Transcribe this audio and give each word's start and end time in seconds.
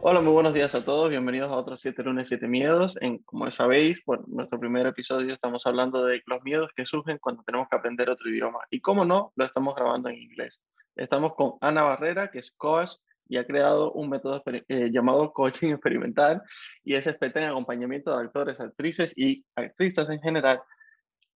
Hola, 0.00 0.20
muy 0.20 0.32
buenos 0.32 0.54
días 0.54 0.76
a 0.76 0.84
todos. 0.84 1.10
Bienvenidos 1.10 1.50
a 1.50 1.56
otros 1.56 1.80
7 1.80 2.04
lunes, 2.04 2.28
7 2.28 2.46
miedos. 2.46 2.96
En, 3.00 3.18
como 3.18 3.50
sabéis, 3.50 4.00
por 4.00 4.28
nuestro 4.28 4.60
primer 4.60 4.86
episodio 4.86 5.34
estamos 5.34 5.66
hablando 5.66 6.04
de 6.04 6.22
los 6.26 6.40
miedos 6.44 6.70
que 6.76 6.86
surgen 6.86 7.18
cuando 7.18 7.42
tenemos 7.42 7.66
que 7.68 7.76
aprender 7.76 8.08
otro 8.08 8.30
idioma. 8.30 8.60
Y 8.70 8.80
cómo 8.80 9.04
no, 9.04 9.32
lo 9.34 9.44
estamos 9.44 9.74
grabando 9.74 10.08
en 10.08 10.14
inglés. 10.14 10.60
Estamos 10.94 11.34
con 11.34 11.54
Ana 11.60 11.82
Barrera, 11.82 12.30
que 12.30 12.38
es 12.38 12.52
coach 12.52 12.92
y 13.26 13.38
ha 13.38 13.44
creado 13.44 13.90
un 13.90 14.08
método 14.08 14.40
eh, 14.46 14.88
llamado 14.92 15.32
coaching 15.32 15.72
experimental 15.72 16.42
y 16.84 16.94
es 16.94 17.08
experta 17.08 17.42
en 17.42 17.50
acompañamiento 17.50 18.16
de 18.16 18.24
actores, 18.24 18.60
actrices 18.60 19.12
y 19.16 19.44
artistas 19.56 20.08
en 20.10 20.20
general 20.20 20.62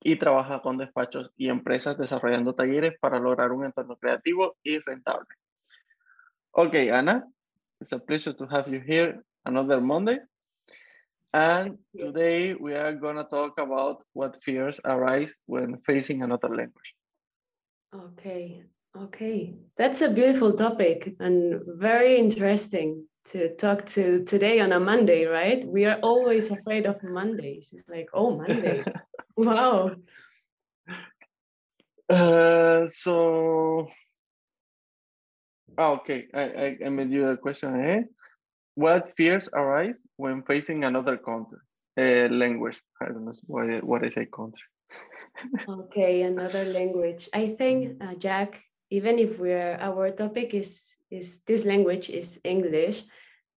y 0.01 0.17
trabaja 0.17 0.63
con 0.63 0.79
despachos 0.79 1.33
y 1.37 1.49
empresas 1.49 1.99
desarrollando 1.99 2.55
talleres 2.55 2.95
para 3.01 3.19
lograr 3.19 3.51
un 3.51 3.65
entorno 3.65 3.97
creativo 3.97 4.57
y 4.63 4.79
rentable. 4.79 5.27
Ok, 6.53 6.75
Ana, 6.93 7.27
It's 7.83 7.91
a 7.91 7.99
pleasure 7.99 8.33
to 8.33 8.47
have 8.47 8.69
you 8.69 8.79
here 8.79 9.25
another 9.45 9.81
Monday. 9.81 10.19
And 11.35 11.79
today 11.99 12.55
we 12.55 12.75
are 12.75 12.95
going 12.95 13.17
to 13.17 13.25
talk 13.25 13.59
about 13.59 14.05
what 14.13 14.41
fears 14.41 14.79
arise 14.85 15.35
when 15.47 15.79
facing 15.79 16.23
another 16.23 16.49
language. 16.49 16.91
Okay, 17.93 18.63
okay. 18.97 19.57
That's 19.77 20.01
a 20.01 20.11
beautiful 20.11 20.53
topic 20.53 21.17
and 21.19 21.61
very 21.67 22.19
interesting 22.19 23.05
to 23.33 23.57
talk 23.57 23.85
to 23.97 24.23
today 24.27 24.61
on 24.61 24.71
a 24.71 24.79
Monday, 24.79 25.25
right? 25.25 25.67
We 25.67 25.85
are 25.87 25.99
always 26.05 26.53
afraid 26.53 26.87
of 26.87 27.03
Mondays. 27.03 27.71
It's 27.73 27.89
like, 27.89 28.11
oh, 28.15 28.37
Monday. 28.37 28.85
wow. 29.37 29.91
Uh, 32.09 32.87
so 32.87 33.42
Oh, 35.79 35.93
okay, 35.95 36.27
I, 36.35 36.43
I, 36.43 36.77
I 36.87 36.89
made 36.89 37.11
you 37.11 37.29
a 37.29 37.37
question 37.37 37.75
ahead. 37.75 38.09
What 38.75 39.13
fears 39.17 39.49
arise 39.53 39.99
when 40.17 40.43
facing 40.43 40.85
another 40.85 41.17
country, 41.17 41.59
uh, 41.99 42.29
language? 42.29 42.81
I 43.01 43.07
don't 43.07 43.25
know 43.25 43.33
what, 43.47 43.85
what 43.85 44.05
I 44.05 44.09
say 44.09 44.27
country. 44.27 44.65
okay, 45.69 46.23
another 46.23 46.65
language. 46.65 47.29
I 47.33 47.49
think, 47.49 48.03
uh, 48.03 48.15
Jack, 48.15 48.63
even 48.91 49.19
if 49.19 49.39
we're 49.39 49.77
our 49.81 50.11
topic 50.11 50.55
is 50.55 50.95
is 51.11 51.41
this 51.47 51.65
language 51.65 52.09
is 52.09 52.41
English, 52.45 53.05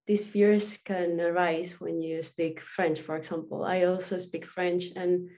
these 0.05 0.25
fears 0.25 0.77
can 0.77 1.19
arise 1.19 1.79
when 1.79 2.01
you 2.01 2.21
speak 2.23 2.59
French, 2.59 2.99
for 2.99 3.15
example. 3.15 3.63
I 3.63 3.83
also 3.83 4.17
speak 4.17 4.45
French, 4.45 4.85
and 4.95 5.29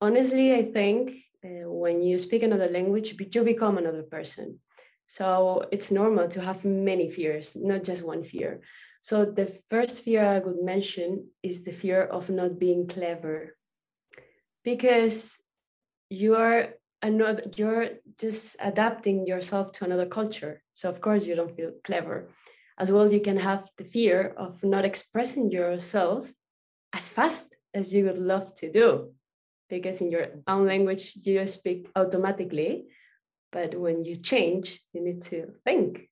honestly, 0.00 0.54
I 0.54 0.62
think 0.72 1.16
uh, 1.44 1.68
when 1.68 2.02
you 2.02 2.18
speak 2.18 2.42
another 2.42 2.68
language, 2.68 3.14
you 3.34 3.44
become 3.44 3.78
another 3.78 4.02
person 4.02 4.60
so 5.06 5.66
it's 5.70 5.90
normal 5.90 6.28
to 6.28 6.40
have 6.40 6.64
many 6.64 7.10
fears, 7.10 7.56
not 7.56 7.84
just 7.84 8.04
one 8.04 8.22
fear. 8.22 8.60
So 9.02 9.24
the 9.24 9.58
first 9.68 10.04
fear 10.04 10.24
I 10.24 10.38
would 10.38 10.62
mention 10.62 11.28
is 11.42 11.64
the 11.64 11.72
fear 11.72 12.04
of 12.04 12.30
not 12.30 12.58
being 12.58 12.86
clever. 12.86 13.56
Because 14.64 15.38
you're 16.08 16.74
another 17.02 17.42
you're 17.56 17.88
just 18.18 18.56
adapting 18.60 19.26
yourself 19.26 19.72
to 19.72 19.84
another 19.84 20.06
culture. 20.06 20.62
So 20.72 20.88
of 20.88 21.00
course 21.00 21.26
you 21.26 21.34
don't 21.34 21.56
feel 21.56 21.72
clever. 21.84 22.28
As 22.78 22.90
well, 22.90 23.12
you 23.12 23.20
can 23.20 23.36
have 23.36 23.68
the 23.76 23.84
fear 23.84 24.34
of 24.36 24.62
not 24.64 24.84
expressing 24.84 25.50
yourself 25.50 26.32
as 26.92 27.08
fast 27.08 27.54
as 27.74 27.92
you 27.92 28.04
would 28.06 28.18
love 28.18 28.54
to 28.56 28.70
do. 28.70 29.12
Because 29.68 30.00
in 30.00 30.10
your 30.10 30.28
own 30.46 30.66
language 30.66 31.12
you 31.22 31.44
speak 31.46 31.90
automatically 31.96 32.86
but 33.52 33.74
when 33.78 34.04
you 34.04 34.16
change, 34.16 34.80
you 34.92 35.02
need 35.02 35.22
to 35.22 35.52
think. 35.64 36.08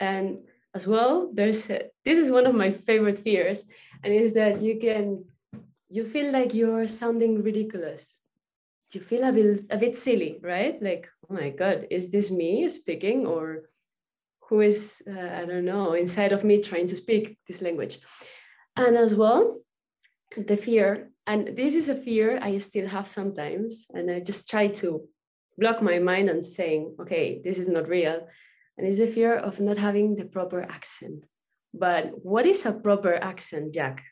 And 0.00 0.38
as 0.74 0.86
well, 0.86 1.30
there's 1.32 1.70
a, 1.70 1.90
this 2.04 2.18
is 2.18 2.30
one 2.30 2.46
of 2.46 2.54
my 2.54 2.72
favorite 2.72 3.18
fears, 3.18 3.66
and 4.02 4.12
is 4.12 4.32
that 4.34 4.60
you 4.60 4.78
can 4.80 5.24
you 5.88 6.04
feel 6.04 6.32
like 6.32 6.54
you're 6.54 6.86
sounding 6.88 7.42
ridiculous. 7.42 8.20
You 8.92 9.00
feel 9.00 9.24
a 9.24 9.32
bit 9.32 9.64
a 9.70 9.76
bit 9.76 9.96
silly, 9.96 10.38
right? 10.42 10.80
Like, 10.82 11.08
oh 11.28 11.34
my 11.34 11.50
god, 11.50 11.86
is 11.90 12.10
this 12.10 12.30
me 12.30 12.68
speaking, 12.68 13.26
or 13.26 13.70
who 14.48 14.60
is 14.60 15.02
uh, 15.06 15.30
I 15.40 15.44
don't 15.44 15.64
know 15.64 15.92
inside 15.94 16.32
of 16.32 16.44
me 16.44 16.60
trying 16.60 16.86
to 16.88 16.96
speak 16.96 17.38
this 17.46 17.62
language? 17.62 17.98
And 18.76 18.96
as 18.96 19.14
well, 19.14 19.60
the 20.36 20.56
fear, 20.56 21.10
and 21.26 21.56
this 21.56 21.74
is 21.74 21.88
a 21.88 21.94
fear 21.94 22.38
I 22.42 22.58
still 22.58 22.88
have 22.88 23.06
sometimes, 23.06 23.86
and 23.94 24.10
I 24.10 24.20
just 24.20 24.48
try 24.48 24.68
to 24.82 25.08
block 25.58 25.82
my 25.82 25.98
mind 25.98 26.28
and 26.28 26.44
saying, 26.44 26.96
okay, 27.00 27.40
this 27.42 27.58
is 27.58 27.68
not 27.68 27.88
real. 27.88 28.26
And 28.76 28.86
it's 28.86 28.98
the 28.98 29.06
fear 29.06 29.36
of 29.36 29.60
not 29.60 29.76
having 29.76 30.16
the 30.16 30.24
proper 30.24 30.62
accent. 30.62 31.24
But 31.72 32.12
what 32.24 32.46
is 32.46 32.66
a 32.66 32.72
proper 32.72 33.14
accent, 33.14 33.74
Jack? 33.74 34.02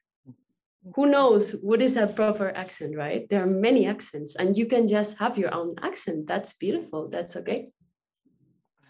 Who 0.97 1.07
knows 1.07 1.53
what 1.63 1.81
is 1.81 1.97
a 1.97 2.09
proper 2.09 2.51
accent, 2.57 2.97
right? 2.97 3.29
There 3.29 3.43
are 3.43 3.47
many 3.47 3.87
accents, 3.87 4.35
and 4.35 4.59
you 4.59 4.67
can 4.67 4.89
just 4.89 5.17
have 5.19 5.39
your 5.39 5.55
own 5.55 5.71
accent. 5.81 6.27
That's 6.27 6.55
beautiful. 6.55 7.09
That's 7.09 7.37
okay. 7.37 7.69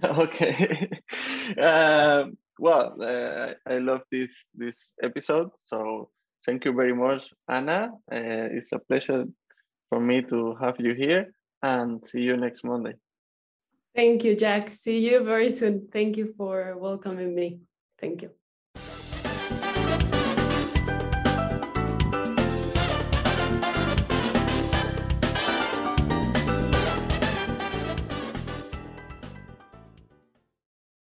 Okay. 0.05 0.91
uh, 1.61 2.25
well, 2.59 2.97
uh, 3.01 3.55
I 3.67 3.79
love 3.79 4.01
this 4.11 4.47
this 4.53 4.95
episode. 5.01 5.51
So 5.63 6.09
thank 6.45 6.65
you 6.65 6.73
very 6.73 6.95
much, 6.95 7.33
Anna. 7.49 7.93
Uh, 8.11 8.51
it's 8.57 8.73
a 8.73 8.81
pleasure 8.81 9.27
for 9.91 10.01
me 10.01 10.23
to 10.23 10.57
have 10.61 10.81
you 10.81 10.95
here 10.95 11.33
and 11.63 12.07
see 12.07 12.21
you 12.21 12.37
next 12.37 12.65
Monday. 12.65 12.95
Thank 13.95 14.25
you, 14.25 14.35
Jack. 14.35 14.71
See 14.71 15.09
you 15.09 15.23
very 15.23 15.51
soon. 15.51 15.89
Thank 15.93 16.17
you 16.17 16.35
for 16.37 16.77
welcoming 16.79 17.35
me. 17.35 17.61
Thank 18.01 18.23
you. 18.23 18.31